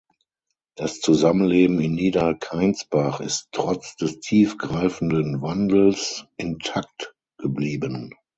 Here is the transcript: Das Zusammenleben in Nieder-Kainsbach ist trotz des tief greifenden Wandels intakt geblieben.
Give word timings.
Das 0.73 0.99
Zusammenleben 0.99 1.79
in 1.79 1.93
Nieder-Kainsbach 1.93 3.19
ist 3.19 3.49
trotz 3.51 3.95
des 3.97 4.19
tief 4.19 4.57
greifenden 4.57 5.43
Wandels 5.43 6.25
intakt 6.37 7.13
geblieben. 7.37 8.09